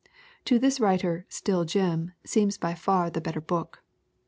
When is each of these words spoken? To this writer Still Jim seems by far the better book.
To 0.45 0.57
this 0.57 0.79
writer 0.79 1.27
Still 1.29 1.63
Jim 1.63 2.13
seems 2.25 2.57
by 2.57 2.73
far 2.73 3.11
the 3.11 3.21
better 3.21 3.39
book. 3.39 3.83